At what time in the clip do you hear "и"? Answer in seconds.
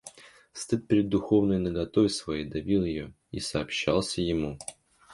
3.31-3.39